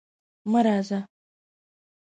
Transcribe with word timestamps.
مه 0.51 0.59
راځه! 0.65 0.99